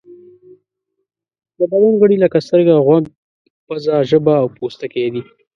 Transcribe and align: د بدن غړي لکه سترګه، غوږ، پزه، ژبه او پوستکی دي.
د 1.57 1.59
بدن 1.71 1.93
غړي 2.01 2.17
لکه 2.23 2.37
سترګه، 2.47 2.73
غوږ، 2.85 3.03
پزه، 3.65 3.95
ژبه 4.09 4.33
او 4.41 4.47
پوستکی 4.57 5.05
دي. 5.13 5.21